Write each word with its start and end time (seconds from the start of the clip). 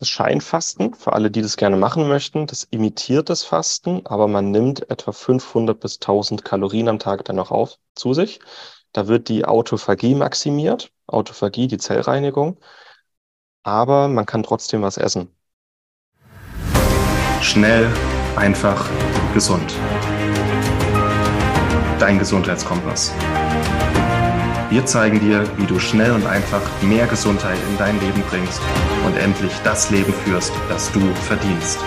Das 0.00 0.08
Scheinfasten, 0.08 0.94
für 0.94 1.12
alle, 1.12 1.30
die 1.30 1.42
das 1.42 1.58
gerne 1.58 1.76
machen 1.76 2.08
möchten, 2.08 2.46
das 2.46 2.64
imitiert 2.64 3.28
das 3.28 3.44
Fasten, 3.44 4.06
aber 4.06 4.28
man 4.28 4.50
nimmt 4.50 4.90
etwa 4.90 5.12
500 5.12 5.78
bis 5.78 5.96
1000 5.96 6.42
Kalorien 6.42 6.88
am 6.88 6.98
Tag 6.98 7.26
dann 7.26 7.36
noch 7.36 7.50
auf 7.50 7.76
zu 7.94 8.14
sich. 8.14 8.40
Da 8.92 9.08
wird 9.08 9.28
die 9.28 9.44
Autophagie 9.44 10.14
maximiert, 10.14 10.90
Autophagie, 11.06 11.68
die 11.68 11.76
Zellreinigung, 11.76 12.58
aber 13.62 14.08
man 14.08 14.24
kann 14.24 14.42
trotzdem 14.42 14.80
was 14.80 14.96
essen. 14.96 15.28
Schnell, 17.42 17.86
einfach, 18.36 18.88
gesund. 19.34 19.74
Dein 21.98 22.18
Gesundheitskompass. 22.18 23.12
Wir 24.70 24.86
zeigen 24.86 25.18
dir, 25.18 25.58
wie 25.58 25.66
du 25.66 25.80
schnell 25.80 26.12
und 26.12 26.24
einfach 26.26 26.62
mehr 26.80 27.08
Gesundheit 27.08 27.58
in 27.68 27.76
dein 27.76 27.98
Leben 27.98 28.22
bringst 28.22 28.60
und 29.04 29.16
endlich 29.16 29.52
das 29.64 29.90
Leben 29.90 30.12
führst, 30.12 30.52
das 30.68 30.92
du 30.92 31.00
verdienst. 31.12 31.80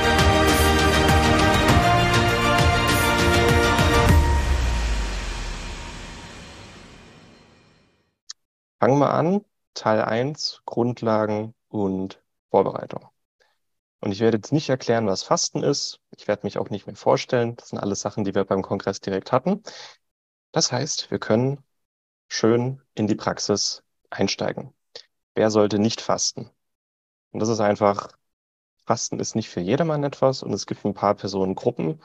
Fangen 8.81 8.99
wir 8.99 9.13
an. 9.13 9.45
Teil 9.75 10.01
1, 10.01 10.63
Grundlagen 10.65 11.55
und 11.69 12.21
Vorbereitung. 12.49 13.07
Und 14.01 14.11
ich 14.11 14.19
werde 14.19 14.35
jetzt 14.35 14.51
nicht 14.51 14.67
erklären, 14.67 15.07
was 15.07 15.23
Fasten 15.23 15.63
ist. 15.63 16.01
Ich 16.17 16.27
werde 16.27 16.45
mich 16.45 16.57
auch 16.57 16.69
nicht 16.69 16.85
mehr 16.85 16.97
vorstellen. 16.97 17.55
Das 17.55 17.69
sind 17.69 17.79
alles 17.79 18.01
Sachen, 18.01 18.25
die 18.25 18.35
wir 18.35 18.43
beim 18.43 18.61
Kongress 18.61 18.99
direkt 18.99 19.31
hatten. 19.31 19.63
Das 20.51 20.73
heißt, 20.73 21.09
wir 21.11 21.19
können 21.19 21.63
schön 22.33 22.81
in 22.95 23.05
die 23.05 23.15
Praxis 23.15 23.83
einsteigen. 24.09 24.73
Wer 25.35 25.51
sollte 25.51 25.77
nicht 25.77 26.01
fasten? 26.01 26.49
Und 27.31 27.39
das 27.39 27.49
ist 27.49 27.59
einfach, 27.59 28.09
Fasten 28.85 29.19
ist 29.19 29.35
nicht 29.35 29.49
für 29.49 29.59
jedermann 29.59 30.03
etwas 30.03 30.41
und 30.41 30.51
es 30.51 30.65
gibt 30.65 30.83
ein 30.83 30.95
paar 30.95 31.13
Personengruppen, 31.13 32.01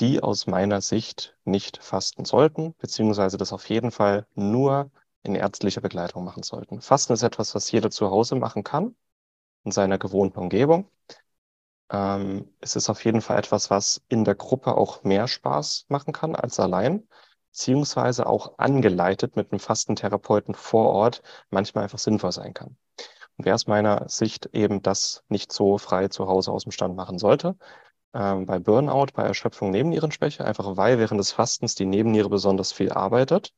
die 0.00 0.20
aus 0.20 0.48
meiner 0.48 0.80
Sicht 0.80 1.36
nicht 1.44 1.82
fasten 1.82 2.24
sollten, 2.24 2.74
beziehungsweise 2.78 3.36
das 3.36 3.52
auf 3.52 3.68
jeden 3.68 3.92
Fall 3.92 4.26
nur 4.34 4.90
in 5.22 5.36
ärztlicher 5.36 5.80
Begleitung 5.80 6.24
machen 6.24 6.42
sollten. 6.42 6.80
Fasten 6.80 7.12
ist 7.12 7.22
etwas, 7.22 7.54
was 7.54 7.70
jeder 7.70 7.90
zu 7.90 8.10
Hause 8.10 8.34
machen 8.34 8.64
kann, 8.64 8.96
in 9.62 9.70
seiner 9.70 9.98
gewohnten 9.98 10.40
Umgebung. 10.40 10.90
Ähm, 11.88 12.52
es 12.60 12.74
ist 12.74 12.90
auf 12.90 13.04
jeden 13.04 13.20
Fall 13.20 13.38
etwas, 13.38 13.70
was 13.70 14.02
in 14.08 14.24
der 14.24 14.34
Gruppe 14.34 14.76
auch 14.76 15.04
mehr 15.04 15.28
Spaß 15.28 15.86
machen 15.88 16.12
kann 16.12 16.34
als 16.34 16.58
allein 16.58 17.06
beziehungsweise 17.52 18.26
auch 18.26 18.58
angeleitet 18.58 19.36
mit 19.36 19.52
einem 19.52 19.60
Fastentherapeuten 19.60 20.54
vor 20.54 20.90
Ort 20.90 21.22
manchmal 21.50 21.84
einfach 21.84 21.98
sinnvoll 21.98 22.32
sein 22.32 22.54
kann. 22.54 22.76
Und 23.36 23.44
wer 23.44 23.54
aus 23.54 23.66
meiner 23.66 24.08
Sicht 24.08 24.46
eben 24.52 24.82
das 24.82 25.22
nicht 25.28 25.52
so 25.52 25.76
frei 25.76 26.08
zu 26.08 26.26
Hause 26.28 26.50
aus 26.50 26.64
dem 26.64 26.72
Stand 26.72 26.96
machen 26.96 27.18
sollte, 27.18 27.56
ähm, 28.14 28.46
bei 28.46 28.58
Burnout, 28.58 29.08
bei 29.14 29.24
Erschöpfung 29.24 29.70
Nebennierenschwäche, 29.70 30.44
einfach 30.44 30.76
weil 30.78 30.98
während 30.98 31.20
des 31.20 31.32
Fastens 31.32 31.74
die 31.74 31.84
Nebenniere 31.84 32.30
besonders 32.30 32.72
viel 32.72 32.90
arbeitet, 32.90 33.52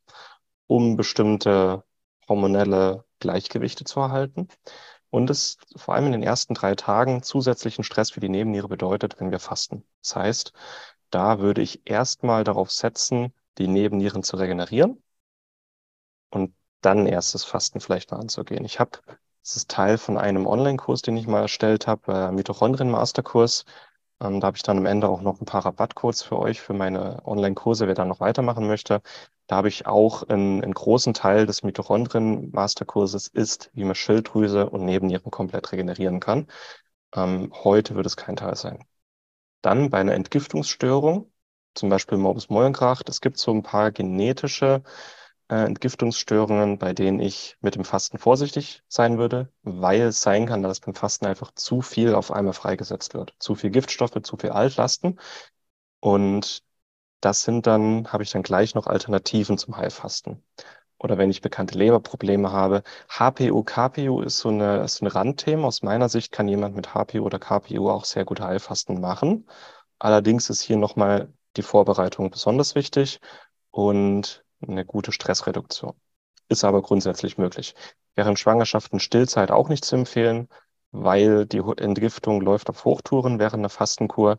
um 0.66 0.96
bestimmte 0.96 1.84
hormonelle 2.28 3.04
Gleichgewichte 3.20 3.84
zu 3.84 4.00
erhalten. 4.00 4.48
Und 5.10 5.30
es 5.30 5.58
vor 5.76 5.94
allem 5.94 6.06
in 6.06 6.12
den 6.12 6.22
ersten 6.24 6.54
drei 6.54 6.74
Tagen 6.74 7.22
zusätzlichen 7.22 7.84
Stress 7.84 8.10
für 8.10 8.20
die 8.20 8.28
Nebenniere 8.28 8.68
bedeutet, 8.68 9.20
wenn 9.20 9.30
wir 9.30 9.38
fasten. 9.38 9.84
Das 10.02 10.16
heißt, 10.16 10.52
da 11.10 11.38
würde 11.38 11.62
ich 11.62 11.82
erstmal 11.88 12.42
darauf 12.42 12.72
setzen, 12.72 13.32
die 13.58 13.68
Nebennieren 13.68 14.22
zu 14.22 14.36
regenerieren 14.36 15.02
und 16.30 16.54
dann 16.80 17.06
erst 17.06 17.34
das 17.34 17.44
Fasten 17.44 17.80
vielleicht 17.80 18.10
mal 18.10 18.18
anzugehen. 18.18 18.64
Ich 18.64 18.80
habe, 18.80 18.98
das 19.42 19.56
ist 19.56 19.70
Teil 19.70 19.98
von 19.98 20.18
einem 20.18 20.46
Online-Kurs, 20.46 21.02
den 21.02 21.16
ich 21.16 21.26
mal 21.26 21.42
erstellt 21.42 21.86
habe, 21.86 22.12
äh, 22.12 22.32
Mitochondrien-Masterkurs. 22.32 23.64
Ähm, 24.20 24.40
da 24.40 24.48
habe 24.48 24.56
ich 24.56 24.62
dann 24.62 24.78
am 24.78 24.86
Ende 24.86 25.08
auch 25.08 25.22
noch 25.22 25.40
ein 25.40 25.46
paar 25.46 25.64
Rabattcodes 25.66 26.22
für 26.22 26.38
euch, 26.38 26.60
für 26.60 26.74
meine 26.74 27.22
Online-Kurse, 27.26 27.86
wer 27.86 27.94
da 27.94 28.04
noch 28.04 28.20
weitermachen 28.20 28.66
möchte. 28.66 29.00
Da 29.46 29.56
habe 29.56 29.68
ich 29.68 29.86
auch 29.86 30.22
einen, 30.24 30.62
einen 30.62 30.74
großen 30.74 31.14
Teil 31.14 31.46
des 31.46 31.62
Mitochondrien-Masterkurses 31.62 33.28
ist, 33.28 33.70
wie 33.74 33.84
man 33.84 33.94
Schilddrüse 33.94 34.70
und 34.70 34.84
Nebennieren 34.84 35.30
komplett 35.30 35.72
regenerieren 35.72 36.20
kann. 36.20 36.48
Ähm, 37.14 37.52
heute 37.64 37.94
wird 37.96 38.06
es 38.06 38.16
kein 38.16 38.36
Teil 38.36 38.56
sein. 38.56 38.84
Dann 39.62 39.90
bei 39.90 39.98
einer 39.98 40.14
Entgiftungsstörung 40.14 41.32
zum 41.74 41.88
Beispiel 41.88 42.18
Morbus 42.18 42.48
Mollenkracht. 42.50 43.08
Es 43.08 43.20
gibt 43.20 43.38
so 43.38 43.52
ein 43.52 43.62
paar 43.62 43.92
genetische 43.92 44.82
äh, 45.48 45.64
Entgiftungsstörungen, 45.66 46.78
bei 46.78 46.92
denen 46.94 47.20
ich 47.20 47.56
mit 47.60 47.74
dem 47.74 47.84
Fasten 47.84 48.18
vorsichtig 48.18 48.82
sein 48.88 49.18
würde, 49.18 49.52
weil 49.62 50.02
es 50.02 50.20
sein 50.22 50.46
kann, 50.46 50.62
dass 50.62 50.80
beim 50.80 50.94
Fasten 50.94 51.26
einfach 51.26 51.52
zu 51.54 51.82
viel 51.82 52.14
auf 52.14 52.30
einmal 52.32 52.54
freigesetzt 52.54 53.14
wird. 53.14 53.34
Zu 53.38 53.54
viel 53.54 53.70
Giftstoffe, 53.70 54.20
zu 54.22 54.36
viel 54.36 54.50
Altlasten. 54.50 55.20
Und 56.00 56.62
das 57.20 57.42
sind 57.44 57.66
dann, 57.66 58.12
habe 58.12 58.22
ich 58.22 58.30
dann 58.30 58.42
gleich 58.42 58.74
noch 58.74 58.86
Alternativen 58.86 59.58
zum 59.58 59.76
Heilfasten. 59.76 60.44
Oder 60.98 61.18
wenn 61.18 61.30
ich 61.30 61.40
bekannte 61.42 61.76
Leberprobleme 61.78 62.52
habe. 62.52 62.82
HPU, 63.08 63.62
KPU 63.64 64.22
ist 64.22 64.38
so, 64.38 64.48
eine, 64.50 64.84
ist 64.84 65.02
ein 65.02 65.06
Randthema. 65.08 65.66
Aus 65.66 65.82
meiner 65.82 66.08
Sicht 66.08 66.32
kann 66.32 66.48
jemand 66.48 66.76
mit 66.76 66.94
HPU 66.94 67.24
oder 67.24 67.38
KPU 67.38 67.90
auch 67.90 68.04
sehr 68.04 68.24
gut 68.24 68.40
Heilfasten 68.40 69.00
machen. 69.00 69.46
Allerdings 69.98 70.50
ist 70.50 70.62
hier 70.62 70.76
nochmal 70.76 71.32
die 71.56 71.62
Vorbereitung 71.62 72.30
besonders 72.30 72.74
wichtig 72.74 73.20
und 73.70 74.44
eine 74.62 74.84
gute 74.84 75.12
Stressreduktion. 75.12 75.94
Ist 76.48 76.64
aber 76.64 76.82
grundsätzlich 76.82 77.38
möglich. 77.38 77.74
Während 78.14 78.38
Schwangerschaften 78.38 79.00
Stillzeit 79.00 79.50
auch 79.50 79.68
nicht 79.68 79.84
zu 79.84 79.96
empfehlen, 79.96 80.48
weil 80.92 81.46
die 81.46 81.62
Entgiftung 81.78 82.40
läuft 82.40 82.70
auf 82.70 82.84
Hochtouren 82.84 83.38
während 83.38 83.60
einer 83.60 83.68
Fastenkur 83.68 84.38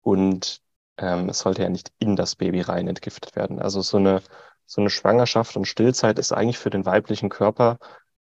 und 0.00 0.62
ähm, 0.98 1.28
es 1.28 1.40
sollte 1.40 1.62
ja 1.62 1.68
nicht 1.68 1.92
in 1.98 2.16
das 2.16 2.36
Baby 2.36 2.60
rein 2.62 2.88
entgiftet 2.88 3.36
werden. 3.36 3.60
Also 3.60 3.82
so 3.82 3.98
eine, 3.98 4.22
so 4.66 4.80
eine 4.80 4.90
Schwangerschaft 4.90 5.56
und 5.56 5.66
Stillzeit 5.66 6.18
ist 6.18 6.32
eigentlich 6.32 6.58
für 6.58 6.70
den 6.70 6.86
weiblichen 6.86 7.28
Körper 7.28 7.78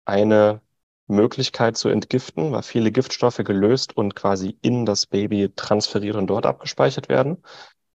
eine 0.06 0.62
Möglichkeit 1.08 1.76
zu 1.78 1.90
entgiften, 1.90 2.52
weil 2.52 2.64
viele 2.64 2.92
Giftstoffe 2.92 3.38
gelöst 3.44 3.98
und 3.98 4.16
quasi 4.16 4.58
in 4.62 4.86
das 4.86 5.08
Baby 5.08 5.52
transferiert 5.56 6.16
und 6.16 6.28
dort 6.28 6.46
abgespeichert 6.46 7.10
werden 7.10 7.44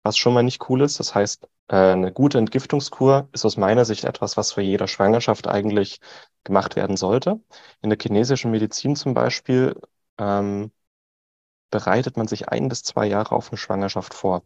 was 0.03 0.17
schon 0.17 0.33
mal 0.33 0.43
nicht 0.43 0.69
cool 0.69 0.81
ist. 0.81 0.99
Das 0.99 1.15
heißt, 1.15 1.47
äh, 1.69 1.75
eine 1.75 2.11
gute 2.11 2.37
Entgiftungskur 2.37 3.29
ist 3.31 3.45
aus 3.45 3.57
meiner 3.57 3.85
Sicht 3.85 4.03
etwas, 4.03 4.37
was 4.37 4.51
für 4.53 4.61
jeder 4.61 4.87
Schwangerschaft 4.87 5.47
eigentlich 5.47 5.99
gemacht 6.43 6.75
werden 6.75 6.97
sollte. 6.97 7.39
In 7.81 7.89
der 7.89 7.99
chinesischen 8.01 8.51
Medizin 8.51 8.95
zum 8.95 9.13
Beispiel 9.13 9.79
ähm, 10.17 10.71
bereitet 11.71 12.17
man 12.17 12.27
sich 12.27 12.49
ein 12.49 12.69
bis 12.69 12.83
zwei 12.83 13.07
Jahre 13.07 13.35
auf 13.35 13.49
eine 13.49 13.57
Schwangerschaft 13.57 14.13
vor 14.13 14.43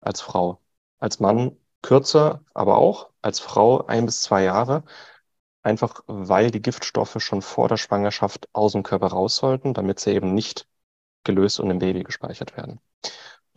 als 0.00 0.20
Frau. 0.20 0.60
Als 0.98 1.20
Mann 1.20 1.56
kürzer, 1.82 2.44
aber 2.54 2.78
auch 2.78 3.10
als 3.22 3.40
Frau 3.40 3.86
ein 3.86 4.06
bis 4.06 4.22
zwei 4.22 4.44
Jahre. 4.44 4.84
Einfach 5.62 6.02
weil 6.06 6.50
die 6.50 6.62
Giftstoffe 6.62 7.16
schon 7.20 7.42
vor 7.42 7.68
der 7.68 7.76
Schwangerschaft 7.76 8.48
aus 8.52 8.72
dem 8.72 8.82
Körper 8.82 9.08
raus 9.08 9.36
sollten, 9.36 9.74
damit 9.74 10.00
sie 10.00 10.12
eben 10.12 10.34
nicht 10.34 10.68
gelöst 11.24 11.60
und 11.60 11.70
im 11.70 11.78
Baby 11.78 12.04
gespeichert 12.04 12.56
werden. 12.56 12.80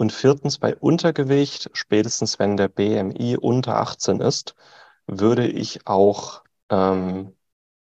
Und 0.01 0.11
viertens, 0.11 0.57
bei 0.57 0.75
Untergewicht, 0.75 1.69
spätestens 1.73 2.39
wenn 2.39 2.57
der 2.57 2.69
BMI 2.69 3.37
unter 3.37 3.77
18 3.77 4.19
ist, 4.19 4.55
würde 5.05 5.45
ich 5.47 5.85
auch 5.85 6.43
ähm, 6.69 7.37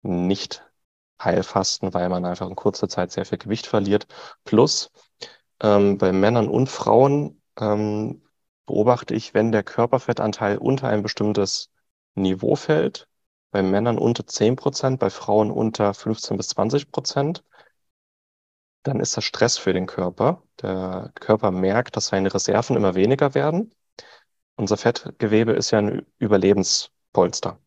nicht 0.01 0.66
heilfasten, 1.22 1.94
weil 1.94 2.09
man 2.09 2.25
einfach 2.25 2.50
in 2.50 2.56
kurzer 2.56 2.90
Zeit 2.90 3.11
sehr 3.11 3.25
viel 3.25 3.38
Gewicht 3.38 3.67
verliert. 3.67 4.07
Plus 4.45 4.91
ähm, 5.61 6.00
bei 6.00 6.11
Männern 6.11 6.50
und 6.50 6.69
Frauen 6.69 7.40
ähm, 7.59 8.23
beobachte 8.66 9.13
ich, 9.13 9.35
wenn 9.35 9.51
der 9.51 9.61
Körperfettanteil 9.61 10.57
unter 10.57 10.88
ein 10.88 11.03
bestimmtes 11.03 11.69
Niveau 12.16 12.56
fällt, 12.56 13.07
bei 13.51 13.61
Männern 13.61 14.00
unter 14.00 14.25
10 14.25 14.56
Prozent, 14.56 15.00
bei 15.00 15.11
Frauen 15.11 15.51
unter 15.51 15.94
15 15.94 16.35
bis 16.38 16.47
20 16.47 16.91
Prozent, 16.91 17.44
dann 18.84 18.99
ist 18.99 19.16
das 19.17 19.23
Stress 19.23 19.59
für 19.59 19.73
den 19.73 19.85
Körper. 19.85 20.41
Der 20.61 21.11
Körper 21.16 21.52
merkt, 21.52 21.96
dass 21.96 22.08
seine 22.08 22.34
Reserven 22.34 22.75
immer 22.75 22.96
weniger 22.96 23.34
werden. 23.34 23.73
Unser 24.55 24.78
Fettgewebe 24.78 25.53
ist 25.53 25.72
ja 25.72 25.79
ein 25.79 26.05
Überlebenspolster. 26.19 27.59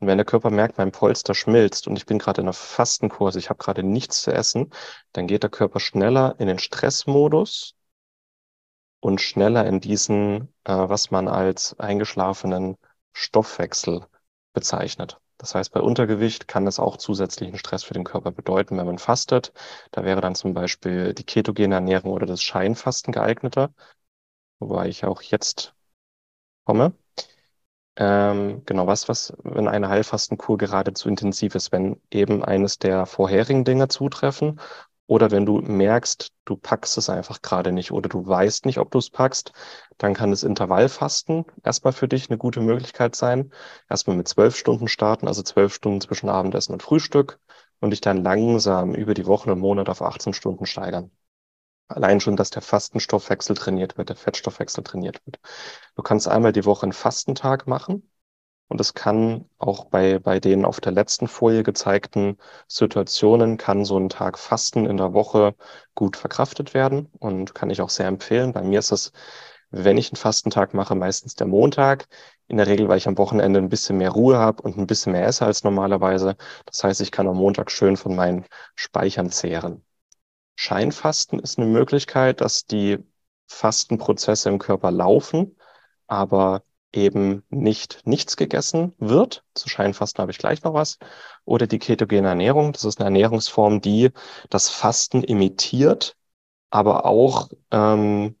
Und 0.00 0.06
wenn 0.06 0.18
der 0.18 0.26
Körper 0.26 0.50
merkt, 0.50 0.78
mein 0.78 0.92
Polster 0.92 1.34
schmilzt 1.34 1.86
und 1.86 1.96
ich 1.96 2.06
bin 2.06 2.18
gerade 2.18 2.42
in 2.42 2.46
einer 2.46 2.52
Fastenkurs, 2.52 3.36
ich 3.36 3.48
habe 3.48 3.62
gerade 3.62 3.82
nichts 3.82 4.22
zu 4.22 4.32
essen, 4.32 4.70
dann 5.12 5.26
geht 5.26 5.44
der 5.44 5.50
Körper 5.50 5.80
schneller 5.80 6.36
in 6.38 6.46
den 6.46 6.58
Stressmodus 6.58 7.74
und 9.00 9.20
schneller 9.20 9.66
in 9.66 9.80
diesen, 9.80 10.52
äh, 10.64 10.74
was 10.74 11.10
man 11.10 11.28
als 11.28 11.78
eingeschlafenen 11.80 12.76
Stoffwechsel 13.12 14.06
bezeichnet. 14.52 15.21
Das 15.38 15.54
heißt, 15.54 15.72
bei 15.72 15.80
Untergewicht 15.80 16.48
kann 16.48 16.66
es 16.66 16.78
auch 16.78 16.96
zusätzlichen 16.96 17.58
Stress 17.58 17.82
für 17.84 17.94
den 17.94 18.04
Körper 18.04 18.30
bedeuten, 18.32 18.76
wenn 18.78 18.86
man 18.86 18.98
fastet. 18.98 19.52
Da 19.90 20.04
wäre 20.04 20.20
dann 20.20 20.34
zum 20.34 20.54
Beispiel 20.54 21.14
die 21.14 21.24
ketogene 21.24 21.74
Ernährung 21.76 22.12
oder 22.12 22.26
das 22.26 22.42
Scheinfasten 22.42 23.12
geeigneter, 23.12 23.72
wobei 24.60 24.88
ich 24.88 25.04
auch 25.04 25.22
jetzt 25.22 25.74
komme. 26.64 26.94
Ähm, 27.96 28.62
genau, 28.64 28.86
was, 28.86 29.08
was, 29.08 29.34
wenn 29.44 29.68
eine 29.68 29.88
Heilfastenkur 29.88 30.56
gerade 30.58 30.94
zu 30.94 31.08
intensiv 31.10 31.54
ist, 31.54 31.72
wenn 31.72 32.00
eben 32.10 32.42
eines 32.44 32.78
der 32.78 33.04
vorherigen 33.06 33.64
Dinge 33.64 33.88
zutreffen 33.88 34.60
Oder 35.12 35.30
wenn 35.30 35.44
du 35.44 35.60
merkst, 35.60 36.32
du 36.46 36.56
packst 36.56 36.96
es 36.96 37.10
einfach 37.10 37.42
gerade 37.42 37.70
nicht 37.70 37.92
oder 37.92 38.08
du 38.08 38.26
weißt 38.26 38.64
nicht, 38.64 38.78
ob 38.78 38.90
du 38.90 38.96
es 38.98 39.10
packst, 39.10 39.52
dann 39.98 40.14
kann 40.14 40.30
das 40.30 40.42
Intervallfasten 40.42 41.44
erstmal 41.62 41.92
für 41.92 42.08
dich 42.08 42.30
eine 42.30 42.38
gute 42.38 42.60
Möglichkeit 42.60 43.14
sein. 43.14 43.52
Erstmal 43.90 44.16
mit 44.16 44.26
zwölf 44.28 44.56
Stunden 44.56 44.88
starten, 44.88 45.28
also 45.28 45.42
zwölf 45.42 45.74
Stunden 45.74 46.00
zwischen 46.00 46.30
Abendessen 46.30 46.72
und 46.72 46.82
Frühstück 46.82 47.38
und 47.80 47.90
dich 47.90 48.00
dann 48.00 48.24
langsam 48.24 48.94
über 48.94 49.12
die 49.12 49.26
Wochen 49.26 49.50
und 49.50 49.58
Monate 49.58 49.90
auf 49.90 50.00
18 50.00 50.32
Stunden 50.32 50.64
steigern. 50.64 51.10
Allein 51.88 52.20
schon, 52.20 52.36
dass 52.36 52.50
der 52.50 52.62
Fastenstoffwechsel 52.62 53.56
trainiert 53.56 53.98
wird, 53.98 54.08
der 54.10 54.16
Fettstoffwechsel 54.16 54.84
trainiert 54.84 55.20
wird. 55.26 55.40
Du 55.96 56.02
kannst 56.02 56.28
einmal 56.28 56.52
die 56.52 56.64
Woche 56.64 56.84
einen 56.84 56.92
Fastentag 56.94 57.66
machen. 57.66 58.10
Und 58.72 58.80
es 58.80 58.94
kann 58.94 59.44
auch 59.58 59.84
bei, 59.84 60.18
bei 60.18 60.40
den 60.40 60.64
auf 60.64 60.80
der 60.80 60.92
letzten 60.92 61.28
Folie 61.28 61.62
gezeigten 61.62 62.38
Situationen, 62.68 63.58
kann 63.58 63.84
so 63.84 63.98
ein 63.98 64.08
Tag 64.08 64.38
Fasten 64.38 64.86
in 64.86 64.96
der 64.96 65.12
Woche 65.12 65.54
gut 65.94 66.16
verkraftet 66.16 66.72
werden 66.72 67.10
und 67.18 67.54
kann 67.54 67.68
ich 67.68 67.82
auch 67.82 67.90
sehr 67.90 68.06
empfehlen. 68.06 68.54
Bei 68.54 68.62
mir 68.62 68.78
ist 68.78 68.90
es, 68.90 69.12
wenn 69.70 69.98
ich 69.98 70.10
einen 70.10 70.16
Fastentag 70.16 70.72
mache, 70.72 70.94
meistens 70.94 71.34
der 71.34 71.46
Montag. 71.48 72.06
In 72.48 72.56
der 72.56 72.66
Regel, 72.66 72.88
weil 72.88 72.96
ich 72.96 73.06
am 73.06 73.18
Wochenende 73.18 73.60
ein 73.60 73.68
bisschen 73.68 73.98
mehr 73.98 74.10
Ruhe 74.10 74.38
habe 74.38 74.62
und 74.62 74.78
ein 74.78 74.86
bisschen 74.86 75.12
mehr 75.12 75.26
esse 75.26 75.44
als 75.44 75.64
normalerweise. 75.64 76.36
Das 76.64 76.82
heißt, 76.82 77.02
ich 77.02 77.12
kann 77.12 77.28
am 77.28 77.36
Montag 77.36 77.70
schön 77.70 77.98
von 77.98 78.16
meinen 78.16 78.46
Speichern 78.74 79.30
zehren. 79.30 79.84
Scheinfasten 80.56 81.38
ist 81.40 81.58
eine 81.58 81.68
Möglichkeit, 81.68 82.40
dass 82.40 82.64
die 82.64 83.00
Fastenprozesse 83.48 84.48
im 84.48 84.58
Körper 84.58 84.90
laufen, 84.90 85.58
aber 86.06 86.62
eben 86.92 87.44
nicht 87.50 88.00
nichts 88.06 88.36
gegessen 88.36 88.94
wird. 88.98 89.44
Zu 89.54 89.68
Scheinfasten 89.68 90.22
habe 90.22 90.32
ich 90.32 90.38
gleich 90.38 90.62
noch 90.62 90.74
was. 90.74 90.98
Oder 91.44 91.66
die 91.66 91.78
ketogene 91.78 92.28
Ernährung. 92.28 92.72
Das 92.72 92.84
ist 92.84 92.98
eine 93.00 93.06
Ernährungsform, 93.06 93.80
die 93.80 94.10
das 94.50 94.68
Fasten 94.70 95.22
imitiert, 95.24 96.16
aber 96.70 97.06
auch 97.06 97.50
ähm, 97.70 98.36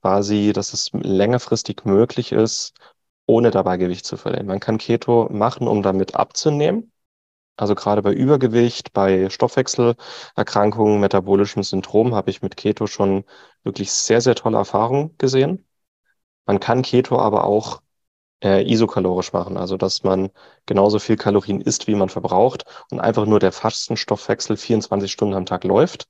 quasi, 0.00 0.52
dass 0.52 0.72
es 0.72 0.90
längerfristig 0.92 1.84
möglich 1.84 2.32
ist, 2.32 2.74
ohne 3.26 3.50
dabei 3.50 3.76
Gewicht 3.76 4.04
zu 4.06 4.16
verlieren. 4.16 4.46
Man 4.46 4.60
kann 4.60 4.78
Keto 4.78 5.28
machen, 5.30 5.66
um 5.68 5.82
damit 5.82 6.14
abzunehmen. 6.14 6.92
Also 7.56 7.74
gerade 7.76 8.02
bei 8.02 8.12
Übergewicht, 8.12 8.92
bei 8.92 9.30
Stoffwechselerkrankungen, 9.30 11.00
metabolischem 11.00 11.62
Syndrom 11.62 12.14
habe 12.14 12.30
ich 12.30 12.42
mit 12.42 12.56
Keto 12.56 12.86
schon 12.88 13.24
wirklich 13.64 13.92
sehr, 13.92 14.20
sehr 14.20 14.34
tolle 14.36 14.58
Erfahrungen 14.58 15.16
gesehen. 15.18 15.66
Man 16.46 16.60
kann 16.60 16.82
Keto 16.82 17.18
aber 17.18 17.44
auch 17.44 17.80
äh, 18.42 18.70
isokalorisch 18.70 19.32
machen, 19.32 19.56
also 19.56 19.76
dass 19.76 20.02
man 20.02 20.30
genauso 20.66 20.98
viel 20.98 21.16
Kalorien 21.16 21.60
isst, 21.60 21.86
wie 21.86 21.94
man 21.94 22.08
verbraucht 22.08 22.64
und 22.90 23.00
einfach 23.00 23.26
nur 23.26 23.40
der 23.40 23.52
Fastenstoffwechsel 23.52 24.56
24 24.56 25.10
Stunden 25.10 25.34
am 25.34 25.46
Tag 25.46 25.64
läuft. 25.64 26.08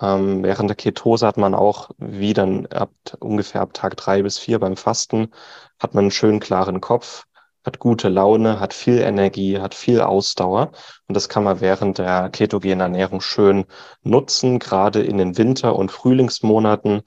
Ähm, 0.00 0.42
während 0.42 0.70
der 0.70 0.76
Ketose 0.76 1.26
hat 1.26 1.36
man 1.36 1.54
auch, 1.54 1.90
wie 1.98 2.32
dann 2.32 2.66
ab, 2.66 2.90
ungefähr 3.20 3.60
ab 3.60 3.74
Tag 3.74 3.96
drei 3.96 4.22
bis 4.22 4.38
vier 4.38 4.58
beim 4.58 4.76
Fasten, 4.76 5.30
hat 5.78 5.94
man 5.94 6.04
einen 6.04 6.10
schönen 6.10 6.40
klaren 6.40 6.80
Kopf, 6.80 7.24
hat 7.64 7.78
gute 7.78 8.08
Laune, 8.08 8.60
hat 8.60 8.72
viel 8.72 8.98
Energie, 8.98 9.58
hat 9.60 9.74
viel 9.74 10.00
Ausdauer. 10.00 10.72
Und 11.06 11.14
das 11.16 11.28
kann 11.28 11.44
man 11.44 11.60
während 11.60 11.98
der 11.98 12.30
ketogenen 12.30 12.80
Ernährung 12.80 13.20
schön 13.20 13.66
nutzen. 14.02 14.58
Gerade 14.58 15.02
in 15.02 15.18
den 15.18 15.36
Winter- 15.36 15.76
und 15.76 15.90
Frühlingsmonaten 15.92 17.02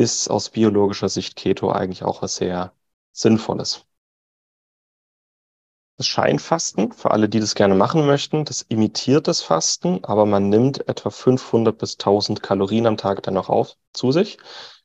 ist 0.00 0.28
aus 0.28 0.50
biologischer 0.50 1.08
Sicht 1.08 1.36
Keto 1.36 1.70
eigentlich 1.70 2.02
auch 2.04 2.22
was 2.22 2.36
sehr 2.36 2.72
Sinnvolles. 3.12 3.86
Das 5.98 6.06
Scheinfasten, 6.06 6.92
für 6.92 7.10
alle, 7.10 7.28
die 7.28 7.40
das 7.40 7.54
gerne 7.54 7.74
machen 7.74 8.06
möchten, 8.06 8.44
das 8.44 8.62
imitiert 8.62 9.28
das 9.28 9.42
Fasten, 9.42 10.02
aber 10.04 10.24
man 10.26 10.48
nimmt 10.48 10.88
etwa 10.88 11.10
500 11.10 11.76
bis 11.76 11.98
1000 11.98 12.42
Kalorien 12.42 12.86
am 12.86 12.96
Tag 12.96 13.22
dann 13.22 13.34
noch 13.34 13.50
auf 13.50 13.76
zu 13.92 14.10
sich. 14.10 14.38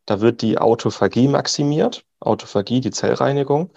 Da 0.06 0.19
wird 0.19 0.41
die 0.41 0.57
Autophagie 0.57 1.27
maximiert. 1.29 2.06
Autophagie, 2.19 2.81
die 2.81 2.91
Zellreinigung 2.91 3.71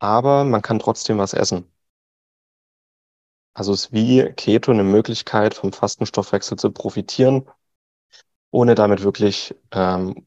aber 0.00 0.42
man 0.44 0.62
kann 0.62 0.78
trotzdem 0.80 1.18
was 1.18 1.32
essen. 1.34 1.70
Also 3.54 3.72
ist 3.74 3.92
wie 3.92 4.24
Keto 4.36 4.70
eine 4.72 4.84
Möglichkeit, 4.84 5.52
vom 5.54 5.72
Fastenstoffwechsel 5.72 6.58
zu 6.58 6.70
profitieren, 6.70 7.46
ohne 8.50 8.74
damit 8.74 9.02
wirklich 9.02 9.54
ähm, 9.72 10.26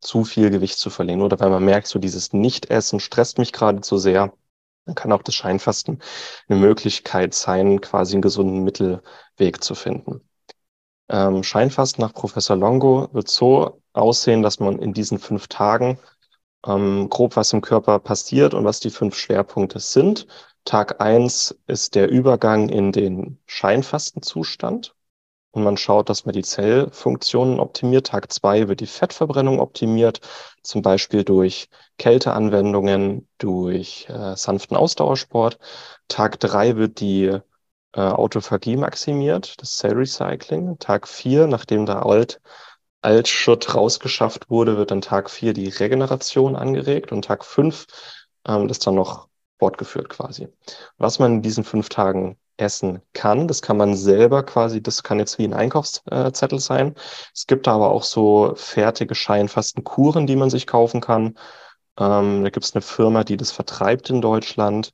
zu 0.00 0.24
viel 0.24 0.50
Gewicht 0.50 0.78
zu 0.78 0.90
verlieren. 0.90 1.22
Oder 1.22 1.40
wenn 1.40 1.50
man 1.50 1.64
merkt, 1.64 1.86
so 1.88 1.98
dieses 1.98 2.32
Nicht-Essen 2.32 3.00
stresst 3.00 3.38
mich 3.38 3.52
gerade 3.52 3.80
zu 3.80 3.98
sehr, 3.98 4.32
dann 4.86 4.94
kann 4.94 5.12
auch 5.12 5.22
das 5.22 5.34
Scheinfasten 5.34 6.00
eine 6.48 6.58
Möglichkeit 6.58 7.34
sein, 7.34 7.80
quasi 7.80 8.14
einen 8.14 8.22
gesunden 8.22 8.62
Mittelweg 8.64 9.62
zu 9.62 9.74
finden. 9.74 10.20
Ähm, 11.08 11.42
Scheinfasten 11.42 12.02
nach 12.02 12.14
Professor 12.14 12.56
Longo 12.56 13.08
wird 13.12 13.28
so 13.28 13.82
aussehen, 13.92 14.42
dass 14.42 14.60
man 14.60 14.78
in 14.80 14.92
diesen 14.92 15.18
fünf 15.18 15.48
Tagen 15.48 15.98
ähm, 16.66 17.08
grob, 17.10 17.36
was 17.36 17.52
im 17.52 17.60
Körper 17.60 17.98
passiert 18.00 18.54
und 18.54 18.64
was 18.64 18.80
die 18.80 18.90
fünf 18.90 19.16
Schwerpunkte 19.16 19.78
sind. 19.78 20.26
Tag 20.64 21.00
eins 21.00 21.56
ist 21.68 21.94
der 21.94 22.10
Übergang 22.10 22.68
in 22.68 22.90
den 22.90 23.38
Scheinfastenzustand. 23.46 24.95
Und 25.56 25.64
man 25.64 25.78
schaut, 25.78 26.10
dass 26.10 26.26
man 26.26 26.34
die 26.34 26.42
Zellfunktionen 26.42 27.60
optimiert. 27.60 28.08
Tag 28.08 28.30
zwei 28.30 28.68
wird 28.68 28.80
die 28.80 28.86
Fettverbrennung 28.86 29.58
optimiert, 29.58 30.20
zum 30.62 30.82
Beispiel 30.82 31.24
durch 31.24 31.70
Kälteanwendungen, 31.96 33.26
durch 33.38 34.06
äh, 34.10 34.36
sanften 34.36 34.76
Ausdauersport. 34.76 35.58
Tag 36.08 36.38
drei 36.40 36.76
wird 36.76 37.00
die 37.00 37.24
äh, 37.24 37.40
Autophagie 38.00 38.76
maximiert, 38.76 39.58
das 39.62 39.78
Zellrecycling. 39.78 40.78
Tag 40.78 41.08
vier, 41.08 41.46
nachdem 41.46 41.86
der 41.86 42.04
Alt 42.04 42.38
als 43.00 43.30
Schutt 43.30 43.74
rausgeschafft 43.74 44.50
wurde, 44.50 44.76
wird 44.76 44.90
dann 44.90 45.00
Tag 45.00 45.30
4 45.30 45.54
die 45.54 45.68
Regeneration 45.68 46.54
angeregt 46.54 47.12
und 47.12 47.24
Tag 47.24 47.46
5 47.46 47.86
ähm, 48.46 48.68
das 48.68 48.80
dann 48.80 48.96
noch 48.96 49.28
fortgeführt 49.58 50.10
quasi. 50.10 50.48
Was 50.98 51.18
man 51.18 51.36
in 51.36 51.42
diesen 51.42 51.64
fünf 51.64 51.88
Tagen 51.88 52.36
essen 52.56 53.02
kann, 53.12 53.48
das 53.48 53.62
kann 53.62 53.76
man 53.76 53.94
selber 53.94 54.42
quasi, 54.42 54.82
das 54.82 55.02
kann 55.02 55.18
jetzt 55.18 55.38
wie 55.38 55.44
ein 55.44 55.54
Einkaufszettel 55.54 56.58
sein. 56.60 56.94
Es 57.34 57.46
gibt 57.46 57.68
aber 57.68 57.90
auch 57.90 58.02
so 58.04 58.54
fertige 58.56 59.14
Scheinfastenkuren, 59.14 60.26
die 60.26 60.36
man 60.36 60.50
sich 60.50 60.66
kaufen 60.66 61.00
kann. 61.00 61.36
Ähm, 61.98 62.44
da 62.44 62.50
gibt 62.50 62.64
es 62.64 62.74
eine 62.74 62.82
Firma, 62.82 63.24
die 63.24 63.36
das 63.36 63.52
vertreibt 63.52 64.10
in 64.10 64.20
Deutschland 64.20 64.92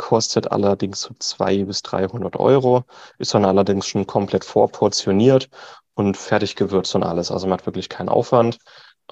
kostet 0.00 0.50
allerdings 0.50 1.02
so 1.02 1.14
200 1.18 1.66
bis 1.66 1.82
300 1.82 2.36
Euro, 2.36 2.84
ist 3.18 3.34
dann 3.34 3.44
allerdings 3.44 3.86
schon 3.86 4.06
komplett 4.06 4.46
vorportioniert 4.46 5.50
und 5.92 6.16
fertig 6.16 6.56
gewürzt 6.56 6.94
und 6.94 7.02
alles. 7.02 7.30
Also 7.30 7.46
man 7.46 7.58
hat 7.58 7.66
wirklich 7.66 7.90
keinen 7.90 8.08
Aufwand. 8.08 8.56